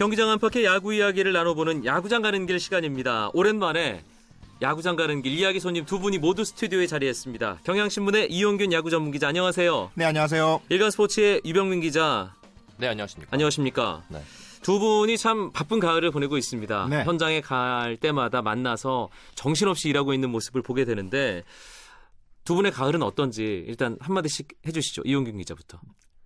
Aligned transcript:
경기장 0.00 0.30
안팎의 0.30 0.64
야구 0.64 0.94
이야기를 0.94 1.34
나눠보는 1.34 1.84
야구장 1.84 2.22
가는 2.22 2.46
길 2.46 2.58
시간입니다. 2.58 3.28
오랜만에 3.34 4.02
야구장 4.62 4.96
가는 4.96 5.20
길 5.20 5.38
이야기 5.38 5.60
손님 5.60 5.84
두 5.84 5.98
분이 5.98 6.16
모두 6.16 6.42
스튜디오에 6.42 6.86
자리했습니다. 6.86 7.58
경향신문의 7.64 8.32
이용균 8.32 8.72
야구 8.72 8.88
전문 8.88 9.12
기자 9.12 9.28
안녕하세요. 9.28 9.90
네, 9.94 10.06
안녕하세요. 10.06 10.62
일간스포츠의 10.70 11.42
유병민 11.44 11.82
기자 11.82 12.34
네, 12.78 12.88
안녕하십니까. 12.88 13.28
안녕하십니까. 13.30 14.02
네. 14.08 14.22
두 14.62 14.78
분이 14.78 15.18
참 15.18 15.50
바쁜 15.52 15.78
가을을 15.78 16.12
보내고 16.12 16.38
있습니다. 16.38 16.86
네. 16.88 17.04
현장에 17.04 17.42
갈 17.42 17.98
때마다 17.98 18.40
만나서 18.40 19.10
정신없이 19.34 19.90
일하고 19.90 20.14
있는 20.14 20.30
모습을 20.30 20.62
보게 20.62 20.86
되는데 20.86 21.44
두 22.46 22.54
분의 22.54 22.72
가을은 22.72 23.02
어떤지 23.02 23.66
일단 23.68 23.98
한마디씩 24.00 24.48
해주시죠. 24.66 25.02
이용균 25.04 25.36
기자부터. 25.36 25.78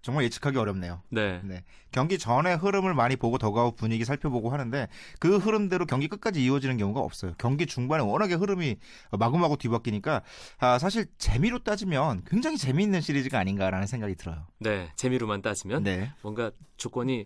정말 0.05 0.25
예측하기 0.25 0.59
어렵네요. 0.59 1.01
네. 1.09 1.41
네. 1.45 1.65
경기 1.91 2.19
전에 2.19 2.53
흐름을 2.53 2.93
많이 2.93 3.17
보고 3.17 3.39
더가웃 3.39 3.75
분위기 3.75 4.05
살펴보고 4.05 4.51
하는데 4.51 4.87
그 5.19 5.39
흐름대로 5.39 5.87
경기 5.87 6.09
끝까지 6.09 6.45
이어지는 6.45 6.77
경우가 6.77 7.01
없어요. 7.01 7.33
경기 7.39 7.65
중반에 7.65 8.03
워낙에 8.03 8.35
흐름이 8.35 8.77
마구마구 9.13 9.57
뒤바뀌니까 9.57 10.21
아, 10.59 10.79
사실 10.79 11.07
재미로 11.17 11.61
따지면 11.61 12.25
굉장히 12.27 12.59
재미있는 12.59 13.01
시리즈가 13.01 13.39
아닌가라는 13.39 13.87
생각이 13.87 14.15
들어요. 14.17 14.47
네. 14.59 14.93
재미로만 14.97 15.41
따지면 15.41 15.85
네. 15.85 16.13
뭔가 16.21 16.51
조건이 16.77 17.25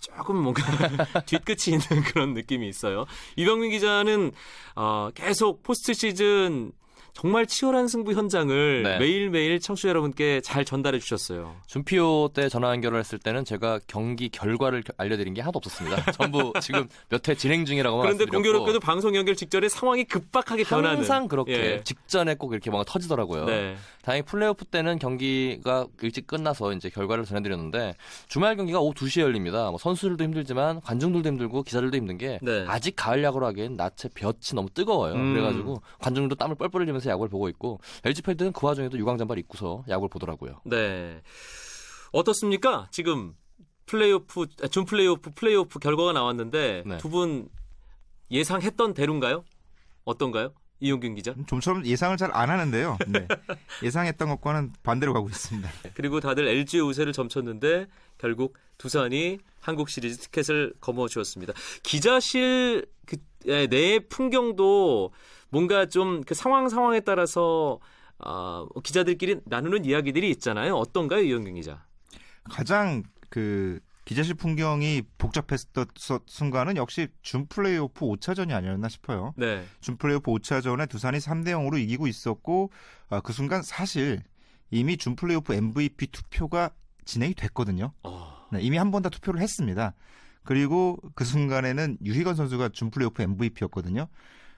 조금 0.00 0.36
뭔가 0.36 0.62
뒤끝이 1.26 1.76
있는 1.76 2.02
그런 2.08 2.34
느낌이 2.34 2.68
있어요. 2.68 3.06
이병민 3.36 3.70
기자는 3.70 4.32
어, 4.74 5.10
계속 5.14 5.62
포스트 5.62 5.94
시즌 5.94 6.72
정말 7.16 7.46
치열한 7.46 7.88
승부 7.88 8.12
현장을 8.12 8.82
네. 8.82 8.98
매일매일 8.98 9.58
청취자 9.58 9.88
여러분께 9.88 10.42
잘 10.42 10.66
전달해 10.66 10.98
주셨어요. 10.98 11.56
준피오 11.66 12.28
때 12.34 12.50
전화 12.50 12.68
연결을 12.72 12.98
했을 13.00 13.18
때는 13.18 13.46
제가 13.46 13.80
경기 13.86 14.28
결과를 14.28 14.82
겨- 14.82 14.92
알려드린 14.98 15.32
게 15.32 15.40
하나도 15.40 15.56
없었습니다. 15.56 16.12
전부 16.12 16.52
지금 16.60 16.86
몇 17.08 17.26
회 17.26 17.34
진행 17.34 17.64
중이라고 17.64 18.02
그런데 18.02 18.26
공교롭게도 18.26 18.80
방송 18.80 19.16
연결 19.16 19.34
직전에 19.34 19.66
상황이 19.70 20.04
급박하게 20.04 20.64
변하는 20.64 20.98
항상 20.98 21.26
그렇게 21.26 21.52
예. 21.52 21.80
직전에 21.84 22.34
꼭 22.34 22.52
이렇게 22.52 22.68
뭔가 22.70 22.84
터지더라고요. 22.92 23.46
네. 23.46 23.76
다행히 24.02 24.22
플레이오프 24.26 24.66
때는 24.66 24.98
경기가 24.98 25.86
일찍 26.02 26.26
끝나서 26.26 26.74
이제 26.74 26.90
결과를 26.90 27.24
전해드렸는데 27.24 27.94
주말 28.28 28.56
경기가 28.56 28.78
오후 28.80 28.92
2시에 28.92 29.22
열립니다. 29.22 29.70
뭐 29.70 29.78
선수들도 29.78 30.22
힘들지만 30.22 30.82
관중들도 30.82 31.26
힘들고 31.30 31.62
기자들도 31.62 31.96
힘든 31.96 32.18
게 32.18 32.38
네. 32.42 32.66
아직 32.68 32.92
가을 32.94 33.24
야구로 33.24 33.46
하기엔 33.46 33.76
낮에 33.76 34.10
볕이 34.14 34.54
너무 34.54 34.68
뜨거워요. 34.68 35.14
음. 35.14 35.32
그래가지고 35.32 35.80
관중들도 35.98 36.34
땀을 36.36 36.56
뻘뻘 36.56 36.82
흘리면서 36.82 37.05
야구를 37.10 37.28
보고 37.30 37.48
있고 37.48 37.80
LG 38.04 38.22
팬들은 38.22 38.52
그 38.52 38.66
와중에도 38.66 38.98
유광 38.98 39.18
잠바를 39.18 39.40
입고서 39.42 39.84
야구를 39.88 40.08
보더라고요. 40.08 40.60
네. 40.64 41.22
어떻습니까? 42.12 42.88
지금 42.90 43.34
플레이오프 43.86 44.46
아, 44.62 44.68
준 44.68 44.84
플레이오프 44.84 45.30
플레이오프 45.34 45.78
결과가 45.78 46.12
나왔는데 46.12 46.82
네. 46.86 46.98
두분 46.98 47.48
예상했던 48.30 48.94
대로인가요? 48.94 49.44
어떤가요? 50.04 50.52
이용균 50.80 51.14
기자. 51.14 51.34
좀처럼 51.46 51.86
예상을 51.86 52.16
잘 52.18 52.30
안 52.34 52.50
하는데요. 52.50 52.98
네. 53.08 53.26
예상했던 53.82 54.28
것과는 54.28 54.72
반대로 54.82 55.14
가고 55.14 55.28
있습니다. 55.28 55.70
그리고 55.94 56.20
다들 56.20 56.46
LG의 56.46 56.82
우세를 56.82 57.12
점쳤는데 57.12 57.86
결국 58.18 58.58
두산이 58.76 59.38
한국 59.60 59.88
시리즈 59.88 60.18
티켓을 60.18 60.74
거머쥐었습니다. 60.80 61.54
기자실 61.82 62.86
그, 63.06 63.16
예, 63.46 63.66
내 63.66 64.00
풍경도 64.00 65.12
뭔가 65.50 65.86
좀 65.86 66.22
그 66.26 66.34
상황 66.34 66.68
상황에 66.68 67.00
따라서 67.00 67.78
아, 68.18 68.66
기자들끼리 68.82 69.40
나누는 69.44 69.84
이야기들이 69.84 70.30
있잖아요. 70.30 70.74
어떤가요, 70.76 71.20
이용균 71.22 71.54
기자? 71.54 71.84
가장 72.44 73.02
그 73.28 73.80
기자실 74.04 74.34
풍경이 74.36 75.02
복잡했던 75.18 75.86
서- 75.96 76.20
순간은 76.26 76.76
역시 76.76 77.08
준 77.22 77.46
플레이오프 77.46 78.06
5차전이 78.06 78.52
아니었나 78.52 78.88
싶어요. 78.88 79.34
네. 79.36 79.64
준 79.80 79.96
플레이오프 79.96 80.30
5차전에 80.30 80.88
두산이 80.88 81.18
3대 81.18 81.48
0으로 81.48 81.78
이기고 81.78 82.06
있었고 82.06 82.70
아, 83.10 83.20
그 83.20 83.32
순간 83.32 83.62
사실 83.62 84.22
이미 84.70 84.96
준 84.96 85.16
플레이오프 85.16 85.52
MVP 85.54 86.06
투표가 86.08 86.70
진행이 87.04 87.34
됐거든요. 87.34 87.92
어, 88.04 88.46
네, 88.52 88.60
이미 88.62 88.76
한 88.78 88.90
번 88.92 89.02
다 89.02 89.08
투표를 89.10 89.40
했습니다. 89.40 89.94
그리고 90.44 90.96
그 91.16 91.24
순간에는 91.24 91.98
유희건 92.04 92.36
선수가 92.36 92.68
준 92.70 92.90
플레이오프 92.90 93.20
MVP였거든요. 93.22 94.06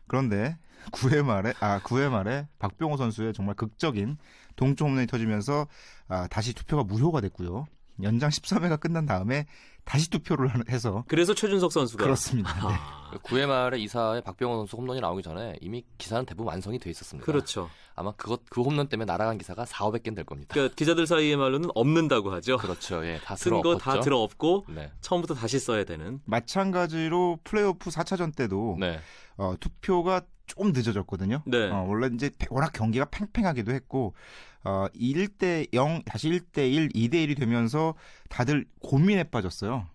그런데 0.09 0.57
9회 0.93 1.23
말에 1.23 1.53
아 1.61 1.81
9회 1.81 2.09
말에 2.09 2.49
박병호 2.59 2.97
선수의 2.97 3.33
정말 3.35 3.55
극적인 3.55 4.17
동점 4.57 4.89
홈런이 4.89 5.07
터지면서 5.07 5.67
아, 6.09 6.27
다시 6.29 6.55
투표가 6.55 6.85
무효가 6.85 7.21
됐고요. 7.21 7.67
연장 8.03 8.31
13회가 8.31 8.81
끝난 8.81 9.07
다음에 9.07 9.47
다시 9.89 10.11
투표를 10.11 10.49
하- 10.49 10.61
해서 10.69 11.03
그래서 11.09 11.33
최준석 11.35 11.73
선수가 11.73 12.05
그렇습니다. 12.05 12.53
네. 12.55 12.75
아, 12.75 13.11
9회 13.23 13.47
말에 13.47 13.79
이사에 13.79 14.21
박병호 14.21 14.57
선수 14.59 14.77
홈런이 14.77 15.01
나오기 15.01 15.23
전에 15.23 15.57
이미 15.63 15.83
기사는 15.97 16.27
대부분 16.27 16.49
완성이 16.49 16.79
돼 16.79 16.91
있었습니다. 16.91 17.25
그렇죠. 17.25 17.71
아마 17.95 18.13
그것 18.13 18.43
그 18.51 18.61
홈런 18.61 18.89
때문에 18.89 19.07
날아간 19.11 19.39
기사가 19.39 19.65
4, 19.65 19.87
500개는 19.87 20.15
될 20.15 20.25
겁니다. 20.25 20.53
그러니까 20.53 20.75
기자들 20.77 21.07
사이의 21.07 21.37
말로는 21.37 21.71
없는다고 21.75 22.31
하죠. 22.35 22.59
그렇죠. 22.59 23.05
예, 23.07 23.19
다쓴거 23.25 23.63
들어 23.63 23.71
엎었죠. 23.73 23.79
다 23.79 24.01
들어 24.01 24.19
엎고 24.19 24.67
네. 24.69 24.93
처음부터 25.01 25.35
다시 25.35 25.59
써야 25.59 25.85
되는. 25.85 26.21
마찬가지로 26.27 27.39
플레이오프 27.45 27.91
4차전 27.91 28.37
때도 28.37 28.77
네. 28.79 29.01
어, 29.39 29.55
투표가 29.59 30.21
좀 30.49 30.73
늦어졌거든요. 30.73 31.43
네. 31.47 31.71
어, 31.71 31.85
원래 31.89 32.09
이제 32.13 32.31
워낙 32.51 32.73
경기가 32.73 33.05
팽팽하기도 33.05 33.73
했고 33.73 34.15
어, 34.65 34.87
1대 34.95 35.69
0 35.73 36.03
다시 36.05 36.29
1대 36.31 36.71
1, 36.73 36.89
2대 36.89 37.15
1이 37.15 37.37
되면서 37.39 37.95
다들 38.29 38.67
고민에 38.81 39.25
빠졌어요. 39.25 39.87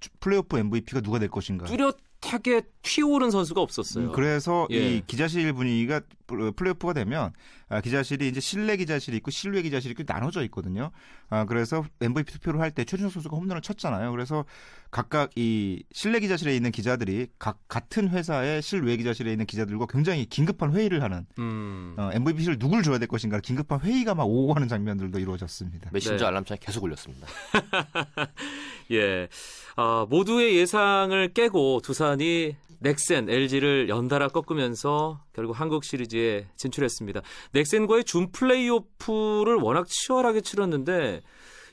주- 0.00 0.08
플레이오프 0.20 0.58
MVP가 0.58 1.00
누가 1.02 1.18
될 1.18 1.28
것인가. 1.28 1.66
뚜렷 1.66 1.96
하게 2.22 2.62
튀어오른 2.82 3.30
선수가 3.30 3.60
없었어요. 3.60 4.06
음, 4.06 4.12
그래서 4.12 4.66
예. 4.70 4.96
이 4.96 5.02
기자실 5.06 5.52
분위기가 5.52 6.00
플- 6.26 6.52
플레이오프가 6.52 6.92
되면 6.92 7.32
아, 7.68 7.80
기자실이 7.80 8.28
이제 8.28 8.38
실내 8.40 8.76
기자실이 8.76 9.16
있고 9.18 9.30
실외 9.30 9.62
기자실이 9.62 9.92
있고 9.92 10.02
나눠져 10.06 10.42
있거든요. 10.44 10.90
아, 11.30 11.44
그래서 11.46 11.84
MVP 12.00 12.32
투표를 12.34 12.60
할 12.60 12.70
때 12.72 12.84
최준석 12.84 13.12
선수가 13.12 13.36
홈런을 13.36 13.60
쳤잖아요. 13.62 14.10
그래서 14.12 14.44
각각 14.90 15.30
이 15.36 15.82
실내 15.92 16.20
기자실에 16.20 16.54
있는 16.54 16.70
기자들이 16.70 17.28
각 17.38 17.58
같은 17.68 18.08
회사의 18.10 18.62
실외 18.62 18.96
기자실에 18.98 19.32
있는 19.32 19.46
기자들과 19.46 19.86
굉장히 19.88 20.26
긴급한 20.26 20.72
회의를 20.74 21.02
하는 21.02 21.26
음. 21.38 21.94
어, 21.98 22.10
MVP를 22.12 22.58
누굴 22.58 22.82
줘야 22.82 22.98
될 22.98 23.08
것인가 23.08 23.40
긴급한 23.40 23.80
회의가 23.80 24.14
막 24.14 24.24
오고 24.24 24.52
가는 24.54 24.68
장면들도 24.68 25.18
이루어졌습니다. 25.18 25.90
메신저 25.92 26.24
네. 26.24 26.28
알람창이 26.28 26.60
계속 26.60 26.84
울렸습니다. 26.84 27.26
예. 28.92 29.28
아, 29.76 30.06
모두의 30.08 30.56
예상을 30.56 31.32
깨고 31.32 31.80
두산이 31.82 32.56
넥센, 32.80 33.30
LG를 33.30 33.88
연달아 33.88 34.28
꺾으면서 34.28 35.22
결국 35.32 35.58
한국 35.60 35.84
시리즈에 35.84 36.48
진출했습니다. 36.56 37.20
넥센과의 37.52 38.04
준 38.04 38.32
플레이오프를 38.32 39.56
워낙 39.56 39.86
치열하게 39.88 40.40
치렀는데 40.40 41.22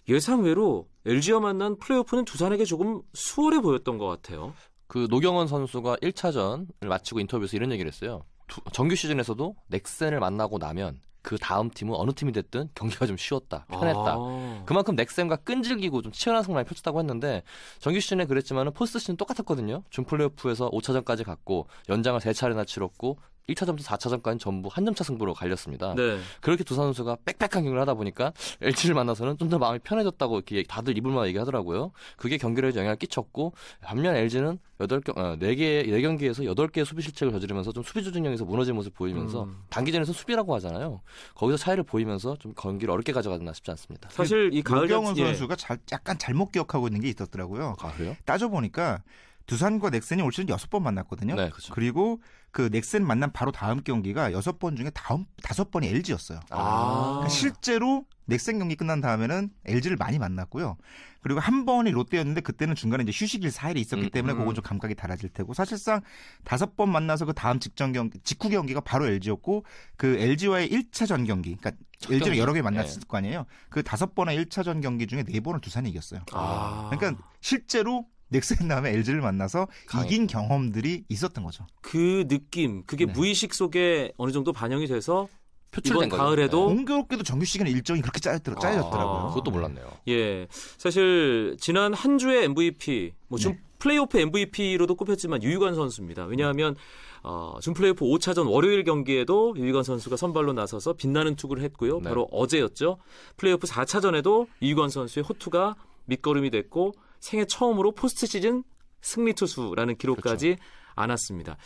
예상외로 0.08 0.88
LG와 1.06 1.40
만난 1.40 1.78
플레이오프는 1.80 2.26
두산에게 2.26 2.66
조금 2.66 3.02
수월해 3.14 3.60
보였던 3.62 3.98
것 3.98 4.06
같아요. 4.08 4.54
그 4.88 5.08
노경은 5.10 5.48
선수가 5.48 5.98
1차전을 5.98 6.86
마치고 6.88 7.20
인터뷰에서 7.20 7.58
이런 7.58 7.72
얘기를 7.72 7.92
했어요. 7.92 8.24
두- 8.48 8.62
정규 8.72 8.96
시즌에서도 8.96 9.56
넥센을 9.68 10.20
만나고 10.20 10.58
나면 10.58 11.00
그 11.22 11.38
다음 11.38 11.70
팀은 11.70 11.96
어느 11.96 12.12
팀이 12.12 12.32
됐든 12.32 12.70
경기가 12.76 13.06
좀 13.06 13.18
쉬웠다, 13.18 13.66
편했다. 13.70 14.16
아. 14.18 14.64
그만큼 14.66 14.96
넥센과 14.96 15.38
끈질기고 15.38 16.02
좀 16.02 16.12
치열한 16.12 16.44
승부를 16.44 16.64
펼쳤다고 16.66 17.00
했는데 17.00 17.44
정규 17.80 18.00
시즌에 18.00 18.26
그랬지만은 18.26 18.74
포스트 18.74 19.00
시즌 19.00 19.18
똑같았거든요. 19.18 19.84
준 19.90 20.06
플레이오프에서 20.06 20.70
5차전까지 20.72 21.26
갔고 21.26 21.68
연장을 21.90 22.20
3차례나 22.20 22.66
치렀고 22.66 23.18
1차전부터 23.54 23.82
4차전까지 23.84 24.40
전부 24.40 24.70
한 24.72 24.86
점차 24.86 25.04
승부로 25.04 25.34
갈렸습니다. 25.34 25.94
네. 25.96 26.20
그렇게 26.42 26.64
두 26.64 26.76
선수가 26.76 27.18
빽빽한 27.26 27.50
경기를 27.64 27.80
하다 27.82 27.94
보니까 27.96 28.32
LG를 28.62 28.96
만나서는 28.96 29.38
좀 29.38 29.50
더 29.50 29.58
마음이 29.58 29.80
편해졌다고 29.80 30.36
이렇게 30.38 30.64
다들 30.64 30.96
입을만 30.98 31.28
얘기하더라고요. 31.30 31.92
그게 32.18 32.38
경기력에 32.38 32.78
영향을 32.78 32.98
끼쳤고 32.98 33.54
반면 33.82 34.16
LG는 34.16 34.60
8경, 34.80 35.18
어, 35.18 35.36
4개, 35.38 35.86
4경기에서 35.88 36.46
8개의 36.56 36.86
수비 36.86 37.02
실책을 37.02 37.34
저지르면서 37.34 37.72
좀 37.72 37.84
수비 37.84 38.04
조준력에서 38.04 38.46
무너진 38.46 38.76
모습 38.76 38.94
보이면서 38.94 39.44
음. 39.46 39.58
단기전에서 39.70 40.14
수비라고 40.14 40.54
하잖아요. 40.56 41.02
거기서 41.36 41.58
차이를 41.58 41.84
보이면서 41.84 42.36
좀 42.38 42.54
경기를 42.56 42.92
어렵게 42.94 43.12
가져가나 43.12 43.52
싶지 43.54 43.72
않습니다. 43.72 44.08
사실 44.12 44.52
이 44.54 44.62
가을 44.62 44.88
자체- 44.88 45.20
예. 45.22 45.26
선수가 45.26 45.56
잘, 45.56 45.80
약간 45.92 46.18
잘못 46.20 46.52
기억하고 46.52 46.88
있는 46.88 47.02
게 47.02 47.10
있었더라고요. 47.10 47.76
아, 47.80 47.92
그래요? 47.94 48.16
따져보니까 48.26 49.02
두산과 49.50 49.90
넥센이 49.90 50.22
올 50.22 50.32
시즌 50.32 50.48
여섯 50.50 50.70
번 50.70 50.84
만났거든요. 50.84 51.36
네, 51.36 51.50
그렇죠. 51.50 51.74
그리고 51.74 52.22
그 52.52 52.70
넥센 52.72 53.06
만난 53.06 53.32
바로 53.32 53.52
다음 53.52 53.82
경기가 53.84 54.32
여섯 54.32 54.60
번 54.60 54.76
중에 54.76 54.92
다음 54.94 55.26
다섯 55.42 55.72
번이 55.72 55.88
LG였어요. 55.88 56.40
아. 56.52 57.10
그러니까 57.14 57.30
실제로 57.30 58.06
넥센 58.26 58.60
경기 58.60 58.76
끝난 58.76 59.02
다음에는 59.02 59.50
LG를 59.66 59.98
많이 59.98 60.20
만났고요. 60.20 60.78
그리고 61.22 61.40
한 61.40 61.66
번이 61.66 61.90
롯데였는데 61.90 62.42
그때는 62.42 62.76
중간에 62.76 63.04
이제 63.04 63.12
휴식일 63.14 63.50
4일이 63.50 63.78
있었기 63.78 64.06
음, 64.06 64.10
때문에 64.12 64.34
음. 64.34 64.40
그건 64.40 64.54
좀 64.54 64.64
감각이 64.64 64.94
달라질 64.94 65.30
테고 65.30 65.56
사실상 65.56 66.02
다섯 66.44 66.76
번 66.76 66.90
만나서 66.92 67.26
그 67.26 67.34
다음 67.34 67.60
직전 67.60 67.92
경기 67.92 68.20
직후 68.20 68.50
경기가 68.50 68.82
바로 68.82 69.08
LG였고 69.08 69.66
그 69.98 70.16
LG와의 70.20 70.70
1차전 70.70 71.26
경기 71.26 71.56
그러니까 71.56 71.72
첫 71.98 72.14
LG를 72.14 72.34
경기. 72.34 72.40
여러 72.40 72.54
개 72.54 72.62
만났을 72.62 73.02
거 73.08 73.18
아니에요. 73.18 73.48
그 73.70 73.82
다섯 73.82 74.14
번의 74.14 74.46
1차전 74.46 74.82
경기 74.84 75.08
중에 75.08 75.24
네 75.24 75.40
번을 75.40 75.60
두산이 75.60 75.90
이겼어요. 75.90 76.22
아. 76.34 76.90
그러니까 76.92 77.22
실제로 77.42 78.06
넥센 78.30 78.68
다음에 78.68 78.92
LG를 78.92 79.22
만나서 79.22 79.68
강해. 79.88 80.06
이긴 80.08 80.28
경험들이 80.28 81.04
있었던 81.10 81.44
거죠. 81.44 81.66
그 81.82 82.26
느낌, 82.28 82.84
그게 82.86 83.06
네. 83.06 83.12
무의식 83.12 83.54
속에 83.54 84.14
어느 84.18 84.32
정도 84.32 84.54
반영이 84.54 84.88
돼서 84.88 85.28
표출된. 85.72 86.10
가을에도 86.10 86.70
네. 86.70 86.76
공교롭게도 86.76 87.24
정규 87.24 87.46
시즌 87.46 87.68
일정이 87.68 88.02
그렇게 88.02 88.20
짜였더라, 88.20 88.60
짜여졌더라고요. 88.60 89.18
아, 89.18 89.28
그것도 89.30 89.52
몰랐네요. 89.52 89.86
예, 90.08 90.48
사실 90.78 91.58
지난 91.60 91.94
한 91.94 92.18
주의 92.18 92.44
MVP, 92.44 93.14
뭐준 93.28 93.52
네. 93.54 93.60
플레이오프 93.80 94.18
MVP로도 94.18 94.96
꼽혔지만 94.96 95.42
유희관 95.44 95.76
선수입니다. 95.76 96.26
왜냐하면 96.26 96.76
어, 97.22 97.58
준 97.62 97.74
플레이오프 97.74 98.06
5차전 98.06 98.50
월요일 98.50 98.84
경기에도 98.84 99.54
유희관 99.58 99.84
선수가 99.84 100.16
선발로 100.18 100.54
나서서 100.54 100.94
빛나는 100.94 101.36
투구를 101.36 101.64
했고요. 101.64 102.00
네. 102.00 102.10
바로 102.10 102.28
어제였죠. 102.32 102.98
플레이오프 103.38 103.68
4차전에도 103.68 104.48
유희관 104.62 104.90
선수의 104.90 105.24
호투가 105.24 105.76
밑거름이 106.06 106.50
됐고 106.50 106.94
생애 107.20 107.46
처음으로 107.46 107.94
포스트 107.94 108.26
시즌 108.28 108.64
승리 109.02 109.34
투수라는 109.34 109.98
기록까지 109.98 110.56
그렇죠. 110.56 110.64
안았습니다. 110.96 111.58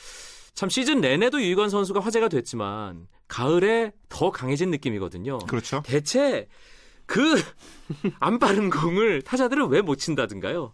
참 0.54 0.70
시즌 0.70 1.02
내내도 1.02 1.42
유희관 1.42 1.70
선수가 1.70 2.00
화제가 2.00 2.28
됐지만 2.30 3.08
가을에 3.28 3.92
더 4.10 4.30
강해진 4.32 4.70
느낌이거든요. 4.70 5.40
그렇죠. 5.40 5.82
대체 5.86 6.48
그 7.06 7.36
안 8.20 8.38
빠른 8.40 8.70
공을 8.70 9.24
타자들은 9.24 9.68
왜 9.70 9.82
못 9.82 9.96
친다든가요? 9.96 10.74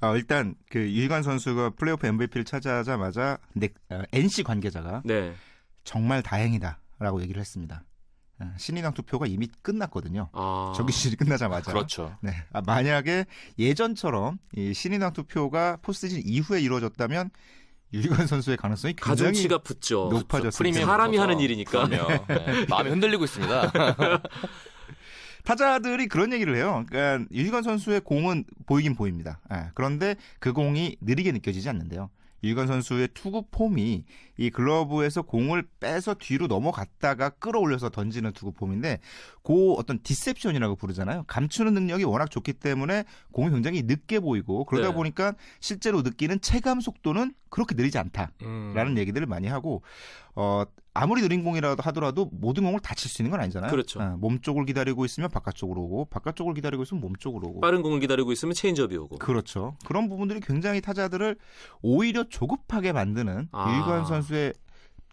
아, 0.00 0.14
일단 0.16 0.54
그 0.70 0.78
유희관 0.80 1.22
선수가 1.22 1.70
플레이오프 1.70 2.06
MVP를 2.06 2.44
차지하자마자 2.44 3.38
넥, 3.52 3.74
어, 3.90 4.02
NC 4.12 4.42
관계자가 4.44 5.02
네. 5.04 5.34
정말 5.84 6.22
다행이다라고 6.22 7.20
얘기를 7.22 7.40
했습니다. 7.40 7.82
아, 8.40 8.52
신인왕 8.56 8.94
투표가 8.94 9.26
이미 9.26 9.48
끝났거든요. 9.62 10.28
아. 10.32 10.72
정규 10.76 10.92
시즌이 10.92 11.16
끝나자마자. 11.16 11.72
그렇죠. 11.72 12.16
네. 12.20 12.32
아, 12.52 12.60
만약에 12.60 13.26
예전처럼 13.58 14.38
이 14.56 14.72
신인왕 14.72 15.12
투표가 15.12 15.78
포스트시즌 15.82 16.22
이후에 16.24 16.60
이루어졌다면 16.60 17.30
유희관 17.92 18.26
선수의 18.26 18.56
가능성이 18.56 18.94
굉장히 18.94 19.16
가중치가 19.16 19.58
붙죠. 19.58 20.08
높아졌습니다. 20.12 20.58
프리미엄 20.58 20.86
사람이. 20.88 21.16
하는 21.16 21.40
일이니까. 21.40 21.88
그럼요. 21.88 22.24
네. 22.28 22.66
마음이 22.68 22.90
흔들리고 22.90 23.24
있습니다. 23.24 23.72
타자들이 25.44 26.08
그런 26.08 26.32
얘기를 26.34 26.54
해요. 26.56 26.84
그러니까 26.88 27.26
유희관 27.32 27.62
선수의 27.62 28.02
공은 28.02 28.44
보이긴 28.66 28.94
보입니다. 28.94 29.40
예, 29.52 29.70
그런데 29.74 30.16
그 30.40 30.52
공이 30.52 30.96
느리게 31.00 31.32
느껴지지 31.32 31.68
않는데요. 31.70 32.10
유희관 32.42 32.66
선수의 32.66 33.08
투구 33.14 33.46
폼이 33.50 34.04
이 34.36 34.50
글러브에서 34.50 35.22
공을 35.22 35.66
빼서 35.80 36.14
뒤로 36.14 36.46
넘어갔다가 36.46 37.30
끌어올려서 37.30 37.90
던지는 37.90 38.32
투구 38.32 38.52
폼인데 38.52 39.00
그 39.42 39.72
어떤 39.72 40.00
deception이라고 40.02 40.76
부르잖아요. 40.76 41.24
감추는 41.26 41.74
능력이 41.74 42.04
워낙 42.04 42.30
좋기 42.30 42.54
때문에 42.54 43.04
공이 43.32 43.50
굉장히 43.50 43.82
늦게 43.82 44.20
보이고 44.20 44.64
그러다 44.64 44.88
네. 44.88 44.94
보니까 44.94 45.34
실제로 45.60 46.02
느끼는 46.02 46.40
체감 46.40 46.80
속도는 46.80 47.34
그렇게 47.50 47.74
느리지 47.74 47.98
않다. 47.98 48.30
음. 48.42 48.72
라는 48.74 48.98
얘기들을 48.98 49.26
많이 49.26 49.48
하고 49.48 49.82
어 50.34 50.64
아무리 51.00 51.22
느린 51.22 51.44
공이라도 51.44 51.80
하더라도 51.84 52.28
모든 52.32 52.64
공을 52.64 52.80
다 52.80 52.91
칠 52.91 53.08
수 53.10 53.22
있는 53.22 53.30
건 53.30 53.40
아니잖아요. 53.40 53.70
그렇죠. 53.70 54.00
어, 54.00 54.16
몸 54.18 54.40
쪽을 54.40 54.64
기다리고 54.66 55.04
있으면 55.04 55.30
바깥쪽으로 55.30 55.80
오고 55.82 56.04
바깥쪽을 56.06 56.54
기다리고 56.54 56.82
있으면 56.82 57.00
몸 57.00 57.14
쪽으로 57.16 57.48
오고. 57.48 57.60
빠른 57.60 57.82
공을 57.82 58.00
기다리고 58.00 58.32
있으면 58.32 58.54
체인지업이 58.54 58.96
오고. 58.96 59.18
그렇죠. 59.18 59.76
그런 59.86 60.08
부분들이 60.08 60.40
굉장히 60.40 60.80
타자들을 60.80 61.36
오히려 61.82 62.24
조급하게 62.28 62.92
만드는 62.92 63.48
아. 63.52 63.70
유희관 63.72 64.06
선수의 64.06 64.54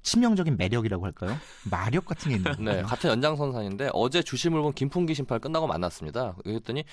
치명적인 0.01 0.57
매력이라고 0.57 1.05
할까요? 1.05 1.35
마력 1.69 2.05
같은 2.05 2.29
게 2.29 2.37
있는 2.37 2.51
거예요. 2.55 2.81
네, 2.81 2.81
같은 2.81 3.09
연장선상인데 3.11 3.89
어제 3.93 4.21
주심을 4.23 4.61
본 4.61 4.73
김풍기 4.73 5.13
심판 5.13 5.39
끝나고 5.39 5.67
만났습니다. 5.67 6.35
그랬더니 6.43 6.83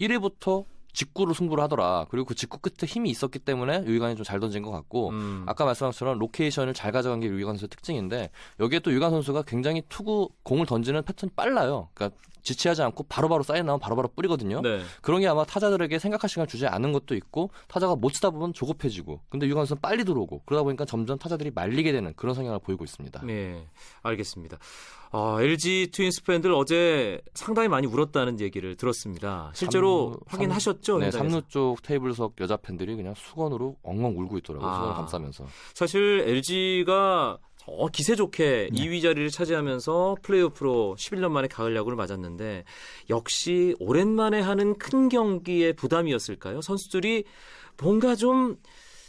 1회부터 0.00 0.64
직구로 0.94 1.34
승부를 1.34 1.62
하더라. 1.64 2.06
그리고 2.08 2.24
그 2.26 2.34
직구 2.34 2.58
끝에 2.58 2.86
힘이 2.88 3.10
있었기 3.10 3.40
때문에 3.40 3.84
유희관이 3.84 4.16
좀 4.16 4.24
잘 4.24 4.40
던진 4.40 4.62
것 4.62 4.70
같고 4.70 5.10
음. 5.10 5.42
아까 5.46 5.66
말씀하신 5.66 5.92
것처럼 5.92 6.18
location을 6.18 6.72
잘 6.72 6.92
가져간 6.92 7.20
게 7.20 7.26
유희관 7.26 7.54
선수의 7.54 7.68
특징인데 7.68 8.30
여기에 8.60 8.78
또 8.78 8.90
유희관 8.90 9.10
선수가 9.10 9.42
굉장히 9.42 9.82
투구 9.90 10.30
공을 10.44 10.64
던지는 10.64 11.02
패턴이 11.02 11.32
빨라요. 11.36 11.88
그러니까 11.92 12.16
지체하지 12.44 12.82
않고 12.82 13.04
바로바로 13.08 13.42
사인 13.42 13.66
나오면 13.66 13.80
바로바로 13.80 14.08
뿌리거든요. 14.14 14.60
네. 14.60 14.82
그런 15.02 15.20
게 15.20 15.26
아마 15.26 15.44
타자들에게 15.44 15.98
생각할 15.98 16.28
시간을 16.30 16.46
주지 16.46 16.66
않은 16.66 16.92
것도 16.92 17.14
있고 17.16 17.50
타자가 17.66 17.96
못 17.96 18.12
치다 18.12 18.30
보면 18.30 18.52
조급해지고 18.52 19.20
근데 19.30 19.48
선수는 19.50 19.80
빨리 19.80 20.04
들어오고 20.04 20.42
그러다 20.44 20.62
보니까 20.62 20.84
점점 20.84 21.18
타자들이 21.18 21.50
말리게 21.54 21.90
되는 21.92 22.12
그런 22.14 22.34
성향을 22.34 22.60
보이고 22.60 22.84
있습니다. 22.84 23.22
네, 23.24 23.66
알겠습니다. 24.02 24.58
아, 25.10 25.36
LG 25.40 25.90
트윈스 25.92 26.24
팬들 26.24 26.52
어제 26.52 27.20
상당히 27.34 27.68
많이 27.68 27.86
울었다는 27.86 28.40
얘기를 28.40 28.76
들었습니다. 28.76 29.50
실제로 29.54 30.16
삼루- 30.26 30.32
확인하셨죠? 30.32 30.98
네, 30.98 31.04
현장에서? 31.06 31.38
3루 31.38 31.48
쪽 31.48 31.82
테이블석 31.82 32.34
여자 32.40 32.56
팬들이 32.56 32.94
그냥 32.96 33.14
수건으로 33.16 33.76
엉엉 33.82 34.18
울고 34.18 34.38
있더라고요. 34.38 34.68
아. 34.68 34.74
수건을 34.74 34.94
감싸면서. 34.94 35.46
사실 35.72 36.24
LG가 36.26 37.38
저 37.66 37.88
기세 37.92 38.14
좋게 38.14 38.68
네. 38.72 38.78
2위 38.78 39.02
자리를 39.02 39.30
차지하면서 39.30 40.16
플레이오프로 40.22 40.96
11년 40.98 41.30
만에 41.30 41.48
가을 41.48 41.74
야구를 41.74 41.96
맞았는데 41.96 42.64
역시 43.10 43.74
오랜만에 43.78 44.40
하는 44.40 44.76
큰 44.78 45.08
경기의 45.08 45.72
부담이었을까요? 45.74 46.60
선수들이 46.60 47.24
뭔가 47.80 48.14
좀 48.14 48.56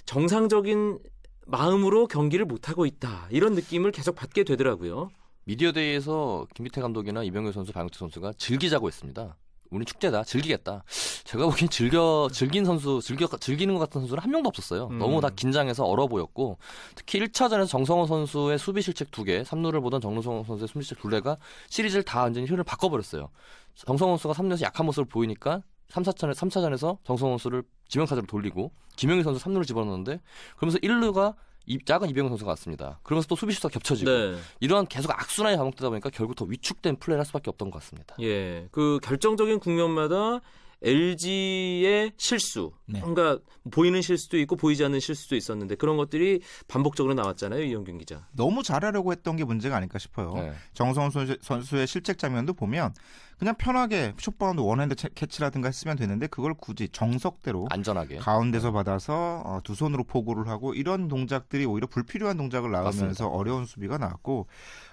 정상적인 0.05 0.99
마음으로 1.47 2.07
경기를 2.07 2.45
못하고 2.45 2.85
있다. 2.85 3.27
이런 3.29 3.53
느낌을 3.53 3.91
계속 3.91 4.15
받게 4.15 4.43
되더라고요. 4.43 5.09
미디어데이에서 5.45 6.47
김기태 6.55 6.81
감독이나 6.81 7.23
이병규 7.23 7.51
선수, 7.51 7.71
박용태 7.71 7.97
선수가 7.97 8.33
즐기자고 8.37 8.87
했습니다. 8.87 9.37
우리 9.71 9.85
축제다, 9.85 10.23
즐기겠다. 10.23 10.83
제가 11.23 11.45
보기엔 11.45 11.69
즐겨, 11.69 12.27
즐긴 12.31 12.65
선수, 12.65 13.01
즐겨, 13.01 13.27
즐기는 13.27 13.73
것 13.73 13.79
같은 13.79 14.01
선수는 14.01 14.21
한 14.21 14.31
명도 14.31 14.47
없었어요. 14.47 14.87
음. 14.87 14.99
너무 14.99 15.21
다 15.21 15.29
긴장해서 15.29 15.85
얼어 15.85 16.07
보였고, 16.07 16.57
특히 16.95 17.19
1차전에서 17.19 17.67
정성호 17.67 18.05
선수의 18.07 18.59
수비 18.59 18.81
실책 18.81 19.11
2개, 19.11 19.43
3루를 19.43 19.81
보던 19.81 20.01
정성호 20.01 20.43
선수의 20.43 20.67
수비 20.67 20.83
실책 20.83 21.03
2개가 21.03 21.37
시리즈를 21.69 22.03
다 22.03 22.21
완전히 22.21 22.45
흐름을 22.45 22.63
바꿔버렸어요. 22.63 23.29
정성호 23.75 24.17
선수가 24.17 24.33
3루에서 24.33 24.61
약한 24.61 24.85
모습을 24.85 25.05
보이니까 25.05 25.61
3, 25.89 26.03
4차전, 26.03 26.33
3차전에서 26.33 26.97
정성호 27.03 27.33
선수를 27.33 27.63
지명타자로 27.87 28.27
돌리고, 28.27 28.71
김영희 28.95 29.23
선수 29.23 29.43
3루를 29.43 29.67
집어넣는데, 29.67 30.19
그러면서 30.57 30.77
1루가 30.79 31.35
이, 31.65 31.79
작은 31.83 32.09
이병헌 32.09 32.29
선수가 32.29 32.49
왔습니다. 32.51 32.99
그러면서 33.03 33.27
또 33.27 33.35
수비 33.35 33.53
실수가 33.53 33.71
겹쳐지고, 33.71 34.09
네. 34.09 34.37
이러한 34.59 34.87
계속 34.87 35.11
악순환이 35.11 35.57
반복되다 35.57 35.89
보니까 35.89 36.09
결국 36.09 36.35
더 36.35 36.45
위축된 36.45 36.97
플레이를 36.97 37.19
할 37.19 37.25
수밖에 37.25 37.49
없던 37.49 37.71
것 37.71 37.79
같습니다. 37.79 38.15
예. 38.21 38.67
그 38.71 38.99
결정적인 39.03 39.59
국면마다 39.59 40.41
LG의 40.81 42.11
실수, 42.17 42.71
네. 42.85 42.99
뭔가 42.99 43.39
보이는 43.71 44.01
실수도 44.01 44.37
있고 44.39 44.55
보이지 44.55 44.83
않는 44.85 44.99
실수도 44.99 45.35
있었는데 45.35 45.75
그런 45.75 45.97
것들이 45.97 46.41
반복적으로 46.67 47.13
나왔잖아요, 47.13 47.63
이영균 47.63 47.97
기자. 47.97 48.27
너무 48.33 48.63
잘하려고 48.63 49.11
했던 49.11 49.35
게 49.35 49.43
문제가 49.43 49.77
아닐까 49.77 49.97
싶어요. 49.99 50.33
네. 50.35 50.53
정성훈 50.73 51.11
선수- 51.11 51.37
선수의 51.41 51.87
실책 51.87 52.17
장면도 52.17 52.53
보면 52.53 52.93
그냥 53.37 53.55
편하게 53.57 54.13
short 54.17 54.39
bound 54.39 54.61
one 54.61 54.76
hand 54.76 54.95
채- 54.95 55.09
catch라든가 55.13 55.67
했으면 55.67 55.97
되는데 55.97 56.27
그걸 56.27 56.53
굳이 56.53 56.87
정석대로 56.89 57.67
안전하게. 57.69 58.17
가운데서 58.17 58.71
받아서 58.71 59.41
어, 59.45 59.59
두 59.63 59.75
손으로 59.75 60.03
포구를 60.05 60.47
하고 60.47 60.73
이런 60.73 61.07
동작들이 61.07 61.65
오히려 61.65 61.87
불필요한 61.87 62.37
동작을 62.37 62.69
맞습니다. 62.69 63.27
어려운 63.27 63.65
수비가 63.65 63.97
나왔고 63.97 64.47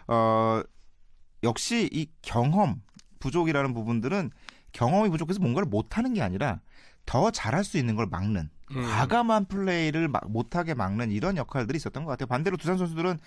어, 0.09 0.63
역시 1.45 1.89
이 1.93 2.07
경험 2.23 2.83
부족이라는 3.21 3.73
부분들은 3.75 4.31
경험이 4.73 5.11
부족해서 5.11 5.41
뭔가를 5.41 5.69
못하는 5.69 6.15
게 6.15 6.23
아니라 6.23 6.61
더 7.07 7.31
잘할 7.31 7.65
수 7.65 7.79
있는 7.79 7.97
걸 7.97 8.07
막는 8.07 8.49
음. 8.71 8.83
과감한 8.83 9.47
플레이를 9.47 10.09
막 10.09 10.31
못하게 10.31 10.75
막는 10.75 11.11
이런 11.11 11.37
역할들이 11.37 11.77
있었던 11.77 12.05
것 12.05 12.11
같아요. 12.11 12.27
반대로 12.27 12.57
두산 12.57 12.79
선수들은 12.79 13.19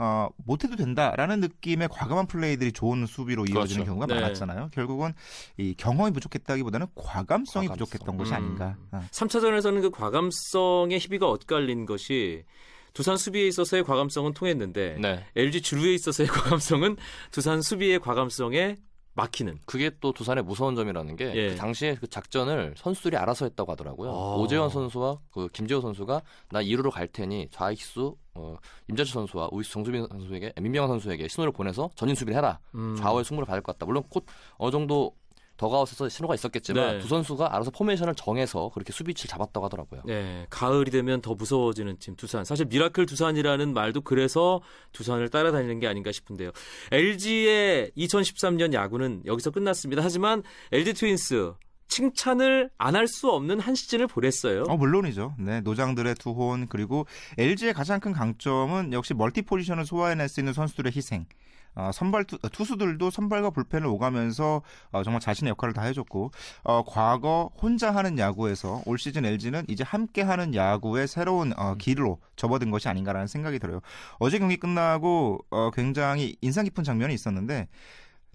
어, 0.00 0.28
못해도 0.36 0.76
된다라는 0.76 1.40
느낌의 1.40 1.88
과감한 1.90 2.26
플레이들이 2.26 2.70
좋은 2.70 3.04
수비로 3.06 3.46
이어지는 3.46 3.84
그렇죠. 3.84 3.84
경우가 3.84 4.06
네. 4.06 4.14
많았잖아요. 4.14 4.70
결국은 4.72 5.12
이 5.56 5.74
경험이 5.76 6.12
부족했다기보다는 6.12 6.86
과감성이 6.94 7.66
과감성. 7.66 7.86
부족했던 7.86 8.16
것이 8.16 8.30
음. 8.30 8.36
아닌가. 8.36 8.76
어. 8.92 9.02
3차전에서는 9.10 9.82
그 9.82 9.90
과감성의 9.90 11.00
희비가 11.00 11.26
엇갈린 11.28 11.84
것이 11.84 12.44
두산 12.94 13.16
수비에 13.16 13.48
있어서의 13.48 13.82
과감성은 13.82 14.34
통했는데 14.34 14.98
네. 15.00 15.24
LG 15.34 15.62
주루에 15.62 15.94
있어서의 15.94 16.28
과감성은 16.30 16.96
두산 17.32 17.60
수비의 17.60 17.98
과감성에 17.98 18.76
막히는. 19.18 19.58
그게 19.64 19.90
또 20.00 20.12
두산의 20.12 20.44
무서운 20.44 20.76
점이라는 20.76 21.16
게 21.16 21.32
예. 21.34 21.48
그 21.50 21.56
당시에 21.56 21.96
그 21.96 22.08
작전을 22.08 22.74
선수들이 22.76 23.16
알아서 23.16 23.46
했다고 23.46 23.72
하더라고요. 23.72 24.10
아. 24.10 24.36
오재원 24.36 24.70
선수와 24.70 25.18
그 25.30 25.48
김재호 25.48 25.80
선수가 25.80 26.22
나 26.50 26.62
2루로 26.62 26.90
갈 26.90 27.08
테니 27.08 27.48
좌익수 27.50 28.16
어, 28.34 28.56
임재철 28.88 29.12
선수와 29.12 29.48
우익수 29.50 29.72
정수빈 29.72 30.06
선수에게 30.08 30.52
민병헌 30.60 30.88
선수에게 30.88 31.26
신호를 31.26 31.52
보내서 31.52 31.90
전진 31.96 32.14
수비를 32.14 32.38
해라. 32.38 32.60
음. 32.76 32.94
좌우의 32.96 33.24
승부를 33.24 33.46
받을 33.46 33.60
것 33.60 33.72
같다. 33.72 33.86
물론 33.86 34.04
곧 34.08 34.24
어느 34.56 34.70
정도 34.70 35.12
더그아웃에서 35.58 36.08
신호가 36.08 36.34
있었겠지만 36.34 36.96
네. 36.96 36.98
두 37.00 37.08
선수가 37.08 37.54
알아서 37.54 37.70
formation을 37.70 38.14
정해서 38.14 38.70
그렇게 38.72 38.92
수비 38.92 39.04
위치를 39.04 39.28
잡았다고 39.28 39.66
하더라고요. 39.66 40.02
네, 40.06 40.46
가을이 40.48 40.90
되면 40.90 41.20
더 41.20 41.34
무서워지는 41.34 41.98
팀 41.98 42.16
두산. 42.16 42.44
사실 42.44 42.64
miracle 42.66 43.04
두산이라는 43.06 43.74
말도 43.74 44.00
그래서 44.02 44.62
두산을 44.92 45.28
따라다니는 45.28 45.80
게 45.80 45.86
아닌가 45.88 46.12
싶은데요. 46.12 46.52
LG의 46.92 47.90
2013년 47.96 48.72
야구는 48.72 49.22
여기서 49.26 49.50
끝났습니다. 49.50 50.02
하지만 50.02 50.42
LG 50.72 50.94
트윈스 50.94 51.52
칭찬을 51.88 52.70
안 52.78 52.94
할 52.94 53.08
수 53.08 53.30
없는 53.30 53.60
한 53.60 53.74
시즌을 53.74 54.06
보냈어요. 54.06 54.64
어, 54.68 54.76
물론이죠. 54.76 55.34
네, 55.38 55.60
노장들의 55.62 56.14
투혼 56.16 56.68
그리고 56.68 57.06
LG의 57.38 57.72
가장 57.72 57.98
큰 57.98 58.12
강점은 58.12 58.92
역시 58.92 59.14
multi 59.14 59.42
포지션을 59.42 59.84
소화해낼 59.86 60.28
수 60.28 60.40
있는 60.40 60.52
선수들의 60.52 60.92
희생. 60.94 61.26
어, 61.78 61.92
선발 61.92 62.24
투, 62.24 62.38
투수들도 62.38 63.10
선발과 63.10 63.50
불펜을 63.50 63.86
오가면서 63.86 64.62
어, 64.90 65.02
정말 65.04 65.20
자신의 65.20 65.52
역할을 65.52 65.72
다 65.72 65.82
해줬고 65.82 66.32
어, 66.64 66.82
과거 66.84 67.50
혼자 67.56 67.94
하는 67.94 68.18
야구에서 68.18 68.82
올 68.84 68.98
시즌 68.98 69.24
LG는 69.24 69.64
이제 69.68 69.84
함께 69.84 70.22
하는 70.22 70.54
야구의 70.54 71.06
새로운 71.06 71.52
어, 71.56 71.76
길로 71.76 72.18
접어든 72.34 72.72
것이 72.72 72.88
아닌가라는 72.88 73.28
생각이 73.28 73.60
들어요. 73.60 73.80
어제 74.18 74.38
경기 74.40 74.56
끝나고 74.56 75.44
어, 75.50 75.70
굉장히 75.72 76.36
인상 76.40 76.64
깊은 76.64 76.82
장면이 76.82 77.14
있었는데 77.14 77.68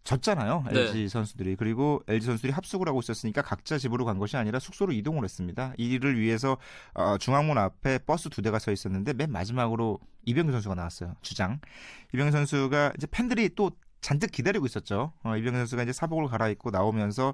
졌잖아요. 0.03 0.65
네. 0.71 0.79
LG 0.81 1.07
선수들이. 1.09 1.55
그리고 1.55 2.03
LG 2.07 2.25
선수들이 2.25 2.51
합숙을 2.51 2.87
하고 2.87 2.99
있었으니까 2.99 3.41
각자 3.41 3.77
집으로 3.77 4.03
간 4.05 4.19
것이 4.19 4.35
아니라 4.35 4.59
숙소로 4.59 4.91
이동을 4.91 5.23
했습니다. 5.23 5.73
이를 5.77 6.19
위해서 6.19 6.57
어, 6.93 7.17
중앙문 7.17 7.57
앞에 7.57 7.99
버스 7.99 8.29
두 8.29 8.41
대가 8.41 8.59
서 8.59 8.71
있었는데 8.71 9.13
맨 9.13 9.31
마지막으로 9.31 9.99
이병규 10.25 10.51
선수가 10.51 10.75
나왔어요. 10.75 11.15
주장. 11.21 11.59
이병규 12.13 12.31
선수가 12.31 12.93
이제 12.97 13.07
팬들이 13.07 13.55
또 13.55 13.71
잔뜩 14.01 14.31
기다리고 14.31 14.65
있었죠. 14.65 15.13
어, 15.23 15.37
이병규 15.37 15.57
선수가 15.59 15.83
이제 15.83 15.93
사복을 15.93 16.27
갈아입고 16.27 16.71
나오면서 16.71 17.33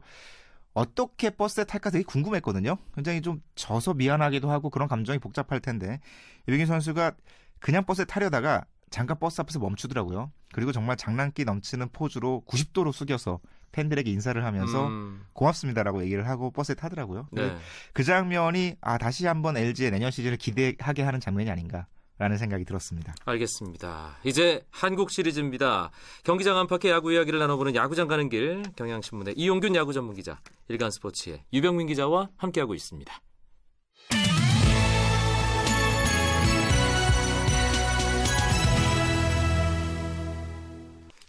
어떻게 0.74 1.32
버스에 1.32 1.64
탈까 1.64 1.90
되게 1.90 2.04
궁금했거든요. 2.04 2.78
굉장히 2.94 3.22
좀 3.22 3.42
져서 3.56 3.96
미안하기도 3.96 4.50
하고 4.50 4.70
그런 4.70 4.88
감정이 4.88 5.18
복잡할 5.18 5.60
텐데 5.60 6.00
이병규 6.48 6.68
선수가 6.68 7.14
그냥 7.60 7.84
버스에 7.86 8.06
타려다가 8.06 8.66
잠깐 8.90 9.18
버스 9.20 9.42
앞에서 9.42 9.60
멈추더라고요. 9.60 10.32
그리고 10.54 10.72
정말 10.72 10.98
장난기 10.98 11.46
넘치는 11.46 11.90
포즈로 11.92 12.44
90도로 12.48 12.92
숙여서 12.92 13.40
팬들에게 13.72 14.10
인사를 14.10 14.44
하면서 14.44 14.88
음, 14.88 15.26
고맙습니다라고 15.34 16.04
얘기를 16.04 16.28
하고 16.28 16.52
버스에 16.52 16.76
타더라고요. 16.76 17.28
네. 17.32 17.56
그 17.94 18.04
장면이 18.04 18.76
아 18.82 18.98
다시 18.98 19.28
한번 19.28 19.58
LG의 19.58 19.92
내년 19.92 20.10
시즌을 20.12 20.38
기대하게 20.38 21.04
하는 21.04 21.20
장면이 21.20 21.52
아닌가 21.52 21.86
라는 22.18 22.38
생각이 22.38 22.66
들었습니다. 22.66 23.16
알겠습니다. 23.24 24.18
이제 24.26 24.62
한국 24.72 25.10
시리즈입니다. 25.10 25.90
경기장 26.26 26.58
안팎의 26.58 26.92
야구 26.92 27.14
이야기를 27.14 27.40
나눠보는 27.40 27.76
야구장 27.76 28.10
가는 28.10 28.28
길 28.28 28.64
경향신문의 28.76 29.36
이용균 29.38 29.74
야구 29.76 29.94
전문 29.94 30.16
기자, 30.16 30.42
일간스포츠의 30.68 31.46
유병민 31.54 31.88
기자와 31.88 32.28
함께하고 32.36 32.76
있습니다. 32.76 33.22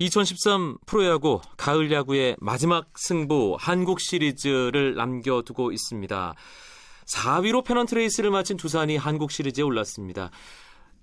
2013 0.00 0.78
프로야구 0.86 1.42
가을 1.58 1.92
야구의 1.92 2.34
마지막 2.40 2.88
승부 2.96 3.58
한국 3.60 4.00
시리즈를 4.00 4.94
남겨두고 4.94 5.72
있습니다. 5.72 6.34
4위로 7.06 7.62
페넌트 7.62 7.94
레이스를 7.94 8.30
마친 8.30 8.56
두산이 8.56 8.96
한국 8.96 9.30
시리즈에 9.30 9.62
올랐습니다. 9.62 10.30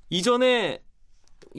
이전에 0.09 0.79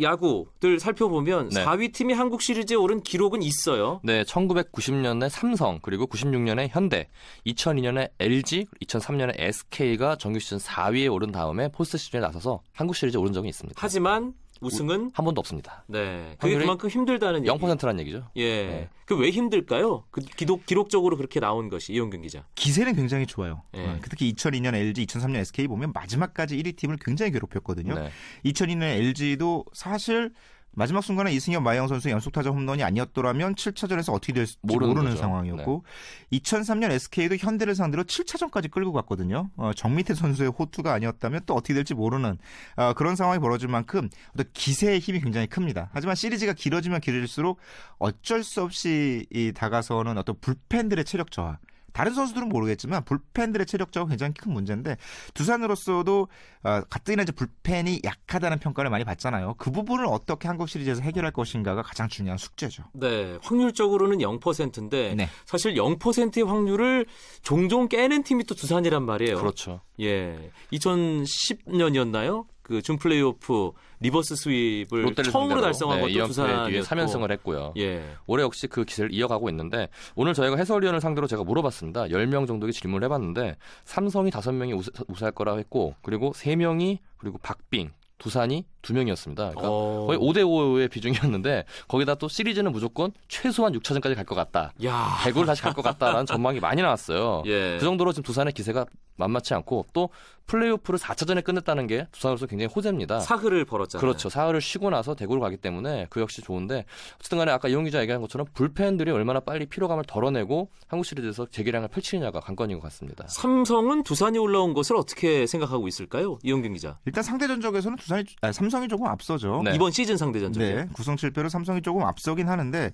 야구들 0.01 0.81
살펴보면 0.81 1.51
네. 1.51 1.65
4위 1.65 1.93
팀이 1.93 2.13
한국 2.13 2.43
시리즈에 2.43 2.77
오른 2.77 3.01
기록은 3.01 3.43
있어요. 3.43 4.01
네, 4.03 4.25
1990년에 4.25 5.29
삼성, 5.29 5.79
그리고 5.81 6.07
96년에 6.07 6.69
현대, 6.71 7.09
2002년에 7.47 8.11
LG, 8.19 8.67
2003년에 8.85 9.35
SK가 9.37 10.17
정규 10.17 10.41
시즌 10.41 10.59
4위에 10.59 11.13
오른 11.13 11.31
다음에 11.31 11.69
포스트 11.69 11.99
시즌에 11.99 12.21
나서서 12.21 12.63
한국 12.73 12.97
시리즈에 12.97 13.21
오른 13.21 13.33
적이 13.33 13.49
있습니다. 13.51 13.81
하지만 13.81 14.35
우승은 14.61 15.11
한 15.15 15.25
번도 15.25 15.39
없습니다. 15.41 15.85
네 15.87 16.37
그게 16.39 16.59
그만큼 16.59 16.89
힘들다는 16.89 17.41
얘기. 17.47 17.51
0%라는 17.51 18.01
얘기죠. 18.01 18.29
예. 18.37 18.67
네. 18.67 18.89
그왜 19.07 19.31
힘들까요? 19.31 20.05
그 20.11 20.21
기록 20.21 20.67
기록적으로 20.67 21.17
그렇게 21.17 21.41
나온 21.41 21.69
것이 21.69 21.93
이용균 21.93 22.23
기자. 22.23 22.45
기세는 22.55 22.95
굉장히 22.95 23.27
좋아요. 23.27 23.63
예. 23.75 23.87
어, 23.87 23.99
특히 24.03 24.33
2002년 24.35 24.75
LG, 24.75 25.07
2003년 25.07 25.37
SK 25.37 25.67
보면 25.69 25.93
마지막까지 25.93 26.57
1위 26.57 26.77
팀을 26.77 26.99
굉장히 27.01 27.33
괴롭혔거든요. 27.33 27.95
네. 27.95 28.11
2002년 28.45 28.83
LG도 28.83 29.65
사실 29.73 30.33
마지막 30.73 31.03
순간에 31.03 31.33
이승엽 31.33 31.63
마영 31.63 31.89
선수의 31.89 32.13
연속타자 32.13 32.51
홈런이 32.51 32.83
아니었더라면 32.85 33.57
7차전에서 33.57 34.13
어떻게 34.13 34.33
될지 34.33 34.57
모르는 34.63 34.95
모르는. 34.95 35.17
상황이었고 35.17 35.85
2003년 36.33 36.93
SK도 36.93 37.37
현대를 37.37 37.75
상대로 37.75 38.05
7차전까지 38.05 38.71
끌고 38.71 38.93
갔거든요. 38.93 39.51
어, 39.57 39.73
정미태 39.75 40.15
선수의 40.15 40.51
호투가 40.51 40.93
아니었다면 40.93 41.43
또 41.47 41.55
어떻게 41.55 41.75
될지 41.75 41.95
모르는 41.95 42.39
어, 42.77 42.93
그런 42.95 43.17
상황이 43.17 43.41
벌어질 43.41 43.69
만큼 43.69 44.09
어떤 44.35 44.47
기세의 44.53 45.01
힘이 45.01 45.21
굉장히 45.21 45.47
큽니다. 45.47 45.91
하지만 45.93 46.15
시리즈가 46.15 46.53
길어지면 46.53 47.01
길어질수록 47.01 47.59
어쩔 47.99 48.45
수 48.45 48.63
없이 48.63 49.27
이 49.31 49.53
다가서는 49.53 50.17
어떤 50.19 50.39
불펜들의 50.41 51.05
체력 51.05 51.31
저하 51.31 51.59
다른 51.99 52.15
선수들은 52.15 52.49
모르겠지만 52.49 53.05
불펜들의 53.05 53.67
체력 53.67 53.91
저하가 53.91 54.11
굉장히 54.11 54.33
큰 54.35 54.53
문제인데 54.53 54.97
두산으로서도 55.35 56.29
어, 56.63 56.81
가뜩이나 56.89 57.25
이제 57.25 57.33
불펜이 57.33 58.03
약하다는 58.05 58.61
평가를 58.61 58.89
많이 58.89 59.03
받잖아요. 59.03 59.57
그 59.59 59.73
부분을 59.73 60.07
어떻게 60.07 60.47
한국 60.47 60.69
시리즈에서 60.69 61.03
해결할 61.03 61.33
것인가가 61.33 61.83
가장 61.83 62.07
중요한 62.07 62.39
숙제죠. 62.39 62.85
네, 62.93 63.37
확률적으로는 63.43 64.19
0%인데 64.19 65.17
네. 65.17 65.29
사실 65.45 65.75
0%의 65.75 66.45
확률을 66.45 67.07
종종 67.43 67.89
깨는 67.89 68.23
팀이 68.23 68.45
또 68.45 68.55
두산이란 68.55 69.05
말이에요. 69.05 69.37
그렇죠. 69.39 69.81
예. 69.99 70.53
2010년이었나요? 70.73 72.47
그 72.69 72.83
준 72.83 72.99
플레이오프 72.99 73.73
reverse 74.01 74.35
sweep을 74.35 75.31
처음으로 75.33 75.61
달성한 75.61 75.99
네, 76.01 76.03
것도. 76.19 76.33
뒤에 76.69 76.81
3연승을 76.83 77.31
했고요. 77.33 77.73
예. 77.79 78.05
올해 78.27 78.45
역시 78.45 78.67
그 78.67 78.85
기세를 78.85 79.13
이어가고 79.13 79.49
있는데 79.51 79.89
오늘 80.15 80.35
저희가 80.35 80.57
해설위원을 80.57 81.01
상대로 81.01 81.27
제가 81.27 81.43
물어봤습니다. 81.45 82.05
10명 82.05 82.47
정도의 82.47 82.73
질문을 82.73 83.05
해봤는데 83.07 83.57
삼성이 83.85 84.31
5명이 84.31 84.77
우세, 84.79 84.91
우세할 85.09 85.33
거라고 85.33 85.59
했고 85.59 85.95
그리고 86.03 86.33
3명이 86.33 86.99
그리고 87.17 87.39
박빙, 87.39 87.91
두산이 88.19 88.65
2명이었습니다. 88.83 89.37
그러니까 89.37 89.63
어. 89.65 90.07
거의 90.07 90.19
5대 90.19 90.39
5의 90.45 90.91
비중이었는데 90.91 91.65
거기다 91.89 92.17
또 92.17 92.29
시리즈는 92.29 92.71
무조건 92.73 93.13
최소한 93.29 93.73
6차전까지 93.73 94.15
갈 94.15 94.25
것 94.25 94.35
같다. 94.35 94.73
야. 94.85 95.17
대구를 95.25 95.47
다시 95.47 95.63
갈 95.63 95.73
것 95.73 95.83
같다라는 95.83 96.27
전망이 96.27 96.61
많이 96.61 96.83
나왔어요. 96.83 97.43
예. 97.47 97.77
그 97.79 97.85
정도로 97.85 98.13
지금 98.13 98.25
두산의 98.25 98.53
기세가 98.53 98.85
만만치 99.19 99.55
않고 99.55 99.87
또 99.93 100.11
플레이오프를 100.47 100.99
4차전에 100.99 101.45
끝냈다는 101.45 101.87
게 101.87 102.07
두산으로서 102.11 102.47
굉장히 102.47 102.73
호재입니다. 102.75 103.21
사흘을 103.21 103.67
벌었잖아요. 103.67 104.01
그렇죠. 104.01 104.31
사흘을 104.31 104.63
쉬고 104.63 104.89
나서 104.89 105.15
대구를 105.15 105.43
가기 105.43 105.59
때문에 105.59 106.07
그 106.09 106.21
역시 106.21 106.41
좋은데 106.41 106.87
어쨌든 107.17 107.37
간에 107.37 107.53
아까 107.53 107.69
이용 107.69 107.85
기자 107.85 108.01
얘기한 108.01 108.23
것처럼 108.23 108.47
불펜들이 108.55 109.11
얼마나 109.11 109.41
빨리 109.41 109.67
피로감을 109.67 110.05
덜어내고 110.07 110.71
한국 110.87 111.05
시리즈에서 111.05 111.49
재기량을 111.51 111.89
펼치느냐가 111.89 112.41
관건인 112.41 112.79
것 112.79 112.85
같습니다. 112.85 113.27
삼성은 113.29 114.05
두산이 114.05 114.39
올라온 114.39 114.73
것을 114.73 114.97
어떻게 114.97 115.47
생각하고 115.47 115.87
있을까요? 115.87 116.39
이용균 116.43 116.73
기자. 116.73 116.99
일단 117.05 117.23
상대 117.23 117.47
전적에서는 117.47 117.99
두산이 117.99 118.25
아, 118.41 118.51
삼성이 118.51 118.89
조금 118.89 119.07
앞서죠. 119.07 119.61
네. 119.65 119.75
이번 119.75 119.91
시즌 119.91 120.17
상대 120.17 120.41
전적에. 120.41 120.75
네, 120.75 120.87
9승 120.95 121.17
7패로 121.17 121.51
삼성이 121.51 121.83
조금 121.83 122.03
앞서긴 122.05 122.49
하는데 122.49 122.93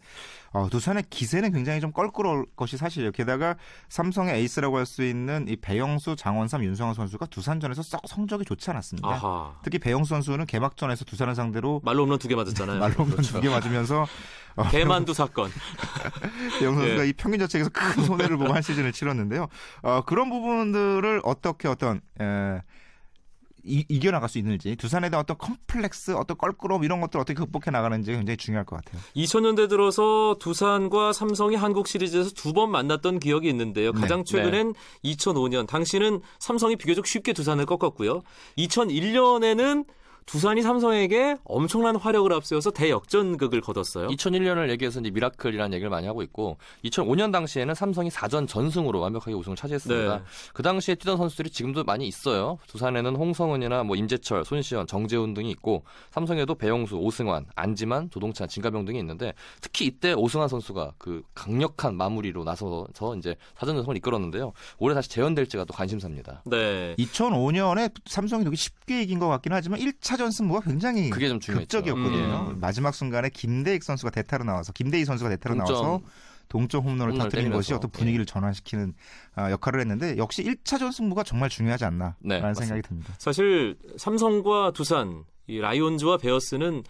어, 0.53 0.69
두산의 0.71 1.05
기세는 1.09 1.53
굉장히 1.53 1.81
좀 1.81 1.93
껄끄러울 1.93 2.47
것이 2.57 2.77
사실이에요. 2.77 3.13
게다가 3.13 3.57
삼성의 3.91 4.35
에이스라고 4.41 4.79
할 4.79 4.85
수 4.87 5.03
있는 5.03 5.47
이 5.49 5.57
배영수, 5.57 6.14
장원삼, 6.17 6.63
윤성환 6.65 6.95
선수가 6.95 7.27
두산전에서 7.27 7.83
썩 7.83 8.01
성적이 8.07 8.45
좋지 8.45 8.71
않았습니다. 8.71 9.09
아하. 9.09 9.53
특히 9.63 9.79
배영수 9.79 10.09
선수는 10.11 10.47
개막전에서 10.47 11.05
두산을 11.05 11.35
상대로 11.35 11.81
만루 11.85 12.03
홈런 12.05 12.19
두 12.19 12.29
개 12.29 12.35
맞았잖아요. 12.35 12.79
만루 12.79 12.95
홈런 12.95 13.11
그렇죠. 13.13 13.35
두개 13.35 13.49
맞으면서 13.49 14.07
어, 14.57 14.69
대만두 14.71 15.13
사건. 15.15 15.51
배영수 16.59 16.81
선수가 16.81 17.05
예. 17.05 17.09
이 17.09 17.13
평균 17.13 17.41
자책에서 17.41 17.71
큰 17.71 18.05
손해를 18.05 18.37
보고 18.37 18.53
한 18.53 18.63
시즌을 18.63 18.93
치렀는데요. 18.93 19.49
어, 19.83 20.03
그런 20.07 20.31
부분들을 20.31 21.21
어떻게 21.25 21.69
어떤 21.69 22.01
에, 22.21 22.61
이, 23.65 23.85
이겨나갈 23.89 24.29
수 24.29 24.39
있는지 24.39 24.77
두산에 24.77 25.11
대한 25.11 25.23
어떤 25.23 25.37
컴플렉스, 25.39 26.13
어떤 26.13 26.37
껄끄러움 26.39 26.85
이런 26.85 27.01
것들 27.01 27.19
을 27.19 27.23
어떻게 27.23 27.35
극복해 27.35 27.71
나가는지 27.71 28.13
굉장히 28.13 28.37
중요할 28.37 28.65
것 28.65 28.77
같아요. 28.77 29.01
2000년대 29.17 29.69
들어서 29.69 30.37
두산과 30.39 31.13
삼성이 31.13 31.57
한국 31.57 31.89
시리즈에서 31.89 32.31
두 32.31 32.55
번 32.55 32.71
만났던 32.71 33.19
기억이 33.19 33.49
있는데요. 33.49 33.93
가장 33.93 34.23
네. 34.23 34.25
최근엔 34.25 34.75
2005년. 35.05 35.67
당시는 35.67 36.21
삼성이 36.39 36.77
비교적 36.77 37.05
쉽게 37.05 37.33
두산을 37.33 37.67
꺾었고요. 37.67 38.23
2001년에는 38.59 39.85
두산이 40.27 40.63
삼성에게 40.63 41.37
엄청난 41.45 41.97
화력을 41.97 42.33
앞세워서 42.33 42.71
대역전극을 42.71 43.61
거뒀어요. 43.61 44.09
2001년을 44.09 44.71
얘기해서 44.71 45.01
이제 45.01 45.11
미라클이라는 45.11 45.75
얘기를 45.75 45.91
많이 45.91 46.07
하고 46.07 46.23
있고 46.23 46.57
2005년 46.85 47.31
당시에는 47.31 47.75
삼성이 47.75 48.09
4전 48.09 48.49
전승으로 48.49 49.01
완벽하게 49.01 49.35
우승을 49.35 49.57
차지했습니다. 49.57 50.17
네. 50.17 50.23
그 50.53 50.63
당시에 50.63 50.95
뛰던 50.95 51.17
선수들이 51.17 51.51
지금도 51.51 51.85
많이 51.85 52.07
있어요. 52.07 52.59
두산에는 52.69 53.17
홍성은이나 53.17 53.85
뭐 53.85 53.97
임재철, 53.97 54.45
손시현, 54.45 54.87
정재훈 54.87 55.35
등이 55.35 55.51
있고 55.51 55.85
삼성에도 56.11 56.55
배영수, 56.55 56.97
오승환, 56.97 57.47
안지만, 57.55 58.11
조동찬, 58.11 58.49
진가병 58.49 58.87
등이 58.87 58.99
있는데 59.01 59.35
특히 59.61 59.87
이때 59.87 60.15
오승환 60.15 60.49
선수가 60.49 60.95
그 60.99 61.23
강력한 61.35 61.97
마무리로 61.97 62.45
나서서 62.45 63.17
이제 63.19 63.37
4전 63.59 63.75
전승을 63.75 63.97
이끌었는데요. 63.99 64.53
올해 64.79 64.95
다시 64.95 65.11
재현될지가 65.11 65.65
또 65.65 65.75
관심사입니다. 65.75 66.43
네. 66.47 66.95
2005년에 66.99 67.93
삼성이 68.07 68.45
되게 68.45 68.57
쉽게 68.57 69.03
이긴 69.03 69.19
것 69.19 69.29
같긴 69.29 69.53
하지만 69.53 69.81
1차 69.81 70.14
전 70.17 70.31
승부가 70.31 70.61
굉장히 70.61 71.11
그게 71.11 71.29
좀 71.29 71.41
중요했죠. 71.41 71.79
극적이었거든요. 71.79 72.51
음. 72.53 72.61
마지막 72.61 72.95
순간에 72.95 73.29
김대익 73.29 73.83
선수가 73.83 74.11
대타로 74.11 74.45
나와서 74.45 74.73
김대희 74.73 75.05
선수가 75.05 75.31
대타로 75.31 75.57
동점. 75.57 75.75
나와서 75.75 76.03
동점 76.49 76.85
홈런을 76.85 77.19
터뜨린 77.19 77.51
것이 77.53 77.73
어떤 77.75 77.91
분위기를 77.91 78.27
전환시키는 78.27 78.95
아, 79.35 79.51
역할을 79.51 79.81
했는데 79.81 80.17
역시 80.17 80.45
1차전 80.45 80.93
승부가 80.93 81.23
정말 81.23 81.49
중요하지 81.49 81.85
않나라는 81.85 82.15
네, 82.21 82.55
생각이 82.55 82.83
듭니다. 82.83 83.15
사실 83.19 83.77
삼성과 83.97 84.73
두산, 84.73 85.25
이 85.47 85.59
라이온즈와 85.59 86.19
베어스는 86.19 86.85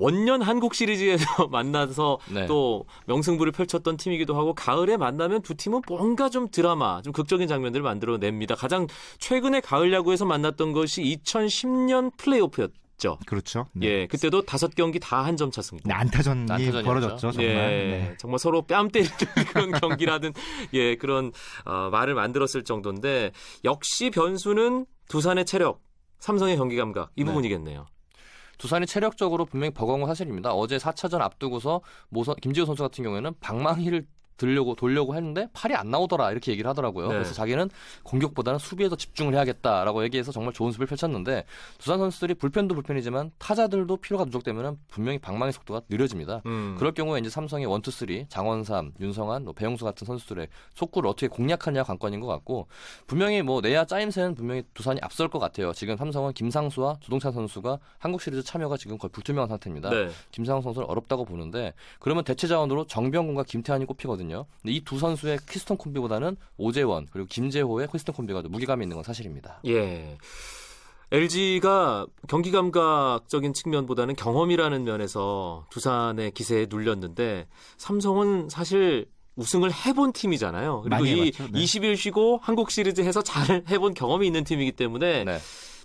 원년 0.00 0.40
한국 0.40 0.74
시리즈에서 0.74 1.24
만나서 1.48 2.18
네. 2.32 2.46
또 2.46 2.86
명승부를 3.06 3.52
펼쳤던 3.52 3.98
팀이기도 3.98 4.34
하고 4.36 4.54
가을에 4.54 4.96
만나면 4.96 5.42
두 5.42 5.54
팀은 5.54 5.82
뭔가 5.86 6.30
좀 6.30 6.48
드라마, 6.50 7.02
좀 7.02 7.12
극적인 7.12 7.46
장면들을 7.46 7.82
만들어냅니다. 7.82 8.54
가장 8.54 8.86
최근에 9.18 9.60
가을 9.60 9.92
야구에서 9.92 10.24
만났던 10.24 10.72
것이 10.72 11.02
2010년 11.02 12.16
플레이오프였 12.16 12.72
죠. 12.96 13.18
그렇죠. 13.24 13.66
네. 13.72 13.86
예, 13.86 14.06
그때도 14.06 14.42
다섯 14.42 14.74
경기 14.74 15.00
다 15.00 15.24
한점 15.24 15.50
찼습니다. 15.50 15.88
네, 15.88 15.94
안타전이 15.94 16.40
안타전이었죠. 16.42 16.82
벌어졌죠. 16.84 17.32
정말. 17.32 17.44
예, 17.46 17.54
네. 17.54 18.14
정말 18.18 18.38
서로 18.38 18.60
뺨 18.62 18.90
때리는 18.90 19.10
그런 19.48 19.70
경기라든 19.72 20.34
예 20.74 20.96
그런 20.96 21.32
어, 21.64 21.88
말을 21.90 22.14
만들었을 22.14 22.62
정도인데 22.64 23.32
역시 23.64 24.10
변수는 24.10 24.84
두산의 25.08 25.46
체력, 25.46 25.80
삼성의 26.18 26.58
경기 26.58 26.76
감각 26.76 27.10
이 27.16 27.24
네. 27.24 27.24
부분이겠네요. 27.24 27.86
두산이 28.60 28.84
체력적으로 28.86 29.46
분명히 29.46 29.72
버거운 29.72 30.00
건 30.00 30.08
사실입니다. 30.08 30.52
어제 30.52 30.76
4차전 30.76 31.22
앞두고서 31.22 31.80
모선 32.10 32.36
김지호 32.36 32.66
선수 32.66 32.82
같은 32.82 33.02
경우에는 33.02 33.32
방망이를 33.40 34.06
들려고 34.40 34.74
돌려고 34.74 35.14
했는데 35.14 35.48
팔이 35.52 35.74
안 35.74 35.90
나오더라 35.90 36.32
이렇게 36.32 36.50
얘기를 36.50 36.68
하더라고요. 36.70 37.08
네. 37.08 37.14
그래서 37.14 37.34
자기는 37.34 37.68
공격보다는 38.04 38.58
수비에 38.58 38.88
더 38.88 38.96
집중을 38.96 39.34
해야겠다라고 39.34 40.02
얘기해서 40.04 40.32
정말 40.32 40.54
좋은 40.54 40.72
수비를 40.72 40.86
펼쳤는데 40.86 41.44
두산 41.76 41.98
선수들이 41.98 42.34
불펜도 42.34 42.74
불펜이지만 42.74 43.32
타자들도 43.38 43.98
피로가 43.98 44.24
누적되면 44.24 44.78
분명히 44.88 45.18
방망이 45.18 45.52
속도가 45.52 45.82
느려집니다. 45.90 46.40
음. 46.46 46.74
그럴 46.78 46.92
경우에 46.92 47.20
이제 47.20 47.28
삼성의 47.28 47.66
one 47.66 47.78
two 47.78 47.90
three 47.90 48.24
장원삼, 48.30 48.94
윤성환, 48.98 49.44
뭐 49.44 49.52
배영수 49.52 49.84
같은 49.84 50.06
선수들의 50.06 50.48
속구를 50.74 51.10
어떻게 51.10 51.28
공략하냐 51.28 51.82
관건인 51.82 52.20
것 52.20 52.26
같고 52.26 52.66
분명히 53.06 53.42
뭐 53.42 53.60
내야 53.60 53.84
짜임새는 53.84 54.36
분명히 54.36 54.62
두산이 54.72 55.00
앞설 55.02 55.28
것 55.28 55.38
같아요. 55.38 55.74
지금 55.74 55.98
삼성은 55.98 56.32
김상수와 56.32 56.96
조동찬 57.00 57.32
선수가 57.32 57.78
한국 57.98 58.22
시리즈 58.22 58.42
참여가 58.42 58.78
지금 58.78 58.96
거의 58.96 59.10
불투명한 59.10 59.48
상태입니다. 59.50 59.90
네. 59.90 60.08
김상수 60.30 60.64
선수를 60.64 60.88
어렵다고 60.88 61.26
보는데 61.26 61.74
그러면 61.98 62.24
대체 62.24 62.46
자원으로 62.48 62.86
정병곤과 62.86 63.42
김태완이 63.42 63.84
꼽히거든요. 63.84 64.29
근데 64.62 64.74
이 64.74 64.80
두 64.84 64.98
선수의 64.98 65.38
퀴스톤 65.48 65.76
콤비보다는 65.76 66.36
오재원 66.56 67.06
그리고 67.12 67.26
김재호의 67.28 67.88
퀴스톤 67.92 68.14
콤비가 68.14 68.42
더 68.42 68.48
무게감이 68.48 68.84
있는 68.84 68.96
건 68.96 69.04
사실입니다. 69.04 69.60
예. 69.66 70.16
LG가 71.12 72.06
경기 72.28 72.50
감각적인 72.52 73.52
측면보다는 73.52 74.14
경험이라는 74.14 74.84
면에서 74.84 75.66
두산의 75.70 76.30
기세에 76.32 76.66
눌렸는데 76.70 77.48
삼성은 77.78 78.48
사실 78.48 79.06
우승을 79.36 79.72
해본 79.72 80.12
팀이잖아요. 80.12 80.82
그리고 80.82 81.06
이. 81.06 81.32
네. 81.32 81.48
20일 81.48 81.96
쉬고 81.96 82.38
한국 82.42 82.70
시리즈 82.70 83.00
해서 83.00 83.22
잘 83.22 83.64
해본 83.68 83.94
경험이 83.94 84.26
있는 84.26 84.44
팀이기 84.44 84.72
때문에 84.72 85.24
네. 85.24 85.38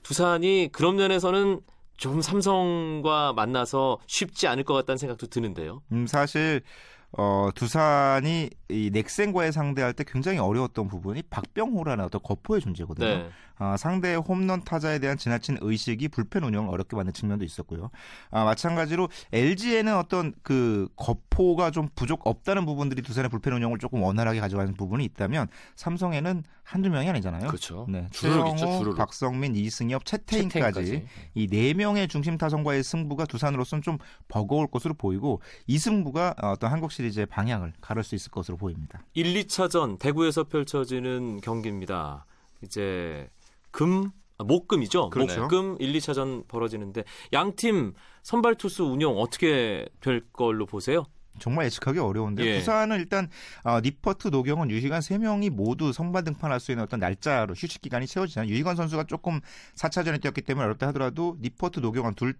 두산이 0.03 0.69
그런 0.71 0.95
면에서는 0.97 1.61
좀 1.97 2.21
삼성과 2.21 3.33
만나서 3.33 3.97
쉽지 4.07 4.47
않을 4.47 4.63
것 4.63 4.73
같다는 4.73 4.97
생각도 4.97 5.27
드는데요. 5.27 5.81
음, 5.91 6.05
사실 6.05 6.61
어, 7.17 7.49
두산이 7.55 8.49
이 8.69 8.89
넥센과의 8.91 9.53
상대할 9.53 9.93
때 9.93 10.03
굉장히 10.05 10.39
어려웠던 10.39 10.87
부분이 10.87 11.23
박병호라는 11.29 12.03
어떤 12.03 12.21
거포의 12.21 12.61
존재거든요. 12.61 13.07
네. 13.07 13.29
아, 13.57 13.77
상대의 13.77 14.17
홈런 14.17 14.63
타자에 14.65 14.99
대한 14.99 15.17
지나친 15.17 15.57
의식이 15.61 16.09
불펜 16.09 16.43
운영을 16.43 16.73
어렵게 16.73 16.95
만든 16.97 17.13
측면도 17.13 17.45
있었고요. 17.45 17.89
아, 18.31 18.43
마찬가지로 18.43 19.07
LG에는 19.31 19.95
어떤 19.95 20.33
그 20.43 20.89
거포가 20.97 21.71
좀 21.71 21.87
부족 21.95 22.27
없다는 22.27 22.65
부분들이 22.65 23.01
두산의 23.01 23.29
불펜 23.29 23.53
운영을 23.53 23.77
조금 23.77 24.01
원활하게 24.01 24.41
가져가는 24.41 24.73
부분이 24.73 25.05
있다면 25.05 25.47
삼성에는 25.77 26.43
한두 26.63 26.89
명이 26.89 27.07
아니잖아요. 27.11 27.47
그렇죠. 27.47 27.85
네, 27.87 28.07
주르륵. 28.11 28.97
박성민, 28.97 29.55
이승엽, 29.55 30.03
채태인까지 30.03 30.85
채태인까지. 30.85 31.07
이 31.35 31.47
네 31.47 31.73
명의 31.75 32.07
중심 32.07 32.37
타선과의 32.39 32.83
승부가 32.83 33.25
두산으로서는 33.25 33.83
좀 33.83 33.99
버거울 34.27 34.65
것으로 34.67 34.95
보이고 34.95 35.41
이 35.67 35.77
승부가 35.77 36.33
어떤 36.41 36.71
한국 36.71 36.91
시리즈 36.91 37.04
의 37.17 37.25
방향을 37.25 37.73
가를 37.81 38.03
수 38.03 38.15
있을 38.15 38.31
것으로 38.31 38.57
보입니다. 38.57 39.03
1, 39.13 39.33
2차전 39.33 39.99
대구에서 39.99 40.45
펼쳐지는 40.45 41.41
경기입니다. 41.41 42.25
이제 42.61 43.29
금 43.71 44.11
아, 44.37 44.43
목금이죠. 44.43 45.09
그렇죠. 45.11 45.41
목금 45.41 45.77
1, 45.79 45.93
2차전 45.93 46.47
벌어지는데 46.47 47.03
양팀 47.31 47.93
선발 48.23 48.55
투수 48.55 48.83
운영 48.83 49.17
어떻게 49.17 49.87
될 50.01 50.21
걸로 50.33 50.65
보세요? 50.65 51.05
정말 51.39 51.65
예측하기 51.65 51.99
어려운데 51.99 52.45
예. 52.45 52.57
부산은 52.59 52.97
일단 52.97 53.29
어, 53.63 53.81
니퍼트, 53.81 54.29
노경은, 54.29 54.71
유희관 54.71 55.01
세 55.01 55.17
명이 55.17 55.49
모두 55.49 55.91
선발 55.91 56.23
등판할 56.23 56.59
수 56.59 56.71
있는 56.71 56.83
어떤 56.83 56.99
날짜로 56.99 57.53
휴식 57.53 57.81
기간이 57.81 58.07
채워지잖아요. 58.07 58.49
유희관 58.51 58.75
선수가 58.75 59.05
조금 59.05 59.41
4차전에 59.75 60.21
뛰었기 60.21 60.41
때문에 60.41 60.65
어렵다 60.65 60.87
하더라도 60.87 61.37
니퍼트, 61.41 61.79
노경은 61.81 62.15
둘 62.15 62.35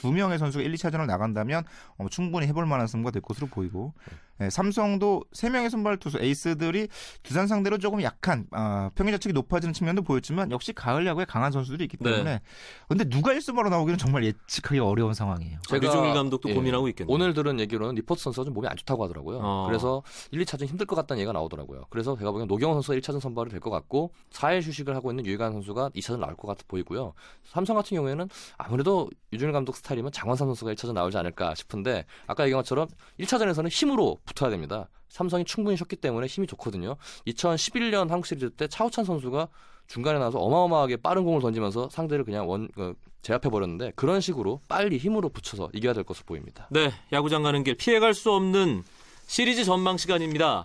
두 0.00 0.12
명의 0.12 0.38
선수가 0.38 0.64
1, 0.64 0.72
2차전을 0.72 1.04
나간다면 1.04 1.64
어, 1.98 2.08
충분히 2.08 2.46
해볼 2.46 2.64
만한 2.64 2.86
승부가 2.86 3.10
될 3.10 3.20
것으로 3.20 3.48
보이고 3.48 3.92
예, 4.40 4.48
삼성도 4.48 5.24
세 5.32 5.50
명의 5.50 5.68
선발 5.70 5.98
투수 5.98 6.18
에이스들이 6.18 6.88
두산 7.22 7.46
상대로 7.46 7.76
조금 7.78 8.02
약한 8.02 8.46
아, 8.52 8.90
평균 8.94 9.12
자책이 9.14 9.32
높아지는 9.34 9.72
측면도 9.72 10.02
보였지만 10.02 10.50
역시 10.50 10.72
가을 10.72 11.06
야구에 11.06 11.24
강한 11.26 11.52
선수들이 11.52 11.84
있기 11.84 11.96
네. 12.00 12.10
때문에 12.10 12.40
근데 12.88 13.04
누가 13.04 13.32
1순위로 13.34 13.68
나오기는 13.68 13.98
정말 13.98 14.24
예측하기 14.24 14.78
어려운 14.80 15.12
상황이에요. 15.14 15.58
제가- 15.68 15.80
류중일 15.80 16.14
감독도 16.14 16.48
예. 16.50 16.54
고민하고 16.54 16.88
있겠네요. 16.88 17.14
오늘 17.14 17.34
들은 17.34 17.60
얘기로는 17.60 17.94
니퍼트 17.96 18.22
선수가 18.22 18.44
좀 18.46 18.54
몸이 18.54 18.66
안 18.68 18.76
좋다고 18.76 19.04
하더라고요. 19.04 19.38
어. 19.42 19.66
그래서 19.66 20.02
1, 20.30 20.40
2차전 20.44 20.66
힘들 20.66 20.86
것 20.86 20.96
같다는 20.96 21.20
얘기가 21.20 21.32
나오더라고요. 21.32 21.84
그래서 21.90 22.16
제가 22.16 22.30
보기엔 22.32 22.48
노경은 22.48 22.76
선수가 22.76 22.96
1차전 22.98 23.20
선발이 23.20 23.50
될 23.50 23.60
것 23.60 23.68
같고 23.70 24.12
4일 24.32 24.62
휴식을 24.62 24.94
하고 24.96 25.10
있는 25.12 25.26
유희관 25.26 25.52
선수가 25.52 25.90
2차전 25.90 26.18
나올 26.18 26.34
것 26.34 26.48
같아 26.48 26.64
보이고요. 26.66 27.12
삼성 27.44 27.76
같은 27.76 27.94
경우에는 27.96 28.28
아무래도 28.56 29.10
유준일 29.32 29.52
감독 29.52 29.76
스타일이면 29.76 30.12
장원삼 30.12 30.48
선수가 30.48 30.72
1차전 30.74 30.94
나오지 30.94 31.18
않을까 31.18 31.54
싶은데 31.54 32.06
아까 32.26 32.44
얘기한 32.44 32.60
것처럼 32.62 32.88
1차전에서는 33.20 33.68
힘으로 33.68 34.18
붙어야 34.30 34.50
됩니다. 34.50 34.88
삼성이 35.08 35.44
충분히 35.44 35.76
쉬었기 35.76 35.96
때문에 35.96 36.26
힘이 36.26 36.46
좋거든요. 36.46 36.96
2011년 37.26 38.08
한국 38.08 38.26
시리즈 38.26 38.50
때 38.50 38.68
차우찬 38.68 39.04
선수가 39.04 39.48
중간에 39.88 40.18
나와서 40.18 40.38
어마어마하게 40.38 40.98
빠른 40.98 41.24
공을 41.24 41.40
던지면서 41.40 41.88
상대를 41.90 42.24
그냥 42.24 42.48
원 42.48 42.68
어, 42.76 42.92
제압해 43.22 43.50
버렸는데 43.50 43.92
그런 43.96 44.20
식으로 44.20 44.60
빨리 44.68 44.98
힘으로 44.98 45.28
붙여서 45.28 45.70
이겨야 45.74 45.92
될 45.92 46.04
것으로 46.04 46.26
보입니다. 46.26 46.68
네, 46.70 46.92
야구장 47.12 47.42
가는 47.42 47.64
길 47.64 47.74
피해갈 47.74 48.14
수 48.14 48.30
없는 48.32 48.84
시리즈 49.26 49.64
전망 49.64 49.96
시간입니다. 49.96 50.62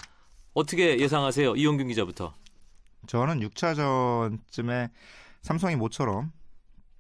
어떻게 0.54 1.00
예상하세요? 1.00 1.56
이용균 1.56 1.88
기자부터. 1.88 2.34
저는 3.08 3.40
6차전쯤에 3.42 4.90
삼성이 5.42 5.76
모처럼 5.76 6.32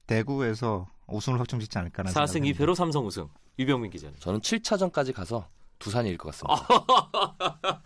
대구에서 0.07 0.87
우승을 1.07 1.39
확정짓지 1.39 1.77
않을까라는 1.77 2.11
4승 2.13 2.27
생각이 2.27 2.53
2패로 2.53 2.75
삼성 2.75 3.05
우승. 3.05 3.29
유병민 3.57 3.91
기자는. 3.91 4.15
저는 4.19 4.41
7차전까지 4.41 5.13
가서 5.13 5.47
두산이 5.79 6.09
이길 6.09 6.17
것 6.17 6.31
같습니다. 6.35 7.81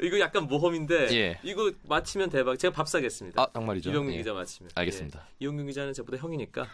이거 0.00 0.18
약간 0.18 0.48
모험인데 0.48 1.08
예. 1.12 1.38
이거 1.44 1.70
맞히면 1.88 2.30
대박. 2.30 2.58
제가 2.58 2.74
밥 2.74 2.88
사겠습니다. 2.88 3.40
아, 3.40 3.46
정말이죠. 3.54 3.90
이병민 3.90 4.14
예. 4.14 4.18
기자 4.18 4.32
맞히면. 4.32 4.70
알겠습니다. 4.74 5.20
예. 5.20 5.34
이용균 5.40 5.66
기자는 5.66 5.92
저보다 5.92 6.16
형이니까 6.18 6.66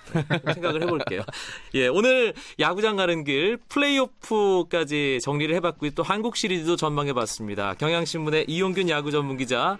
네, 0.45 0.53
생각을 0.55 0.83
해볼게요. 0.83 1.23
예, 1.75 1.89
오늘 1.89 2.33
야구장 2.59 2.97
가는 2.97 3.25
길 3.25 3.59
플레이오프까지 3.69 5.19
정리를 5.21 5.55
해봤고요. 5.57 5.91
또 5.91 6.03
한국 6.03 6.37
시리즈도 6.37 6.77
전망해봤습니다. 6.77 7.75
경향신문의 7.75 8.47
이용균 8.49 8.89
야구 8.89 9.11
전문 9.11 9.37
기자, 9.37 9.77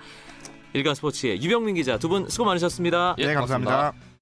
일간스포츠의 0.75 1.41
유병민 1.43 1.77
기자 1.77 1.97
두 1.99 2.09
분 2.09 2.29
수고 2.29 2.45
많으셨습니다. 2.45 3.15
예, 3.19 3.27
네, 3.29 3.35
감사합니다. 3.35 3.77
고맙습니다. 3.77 4.09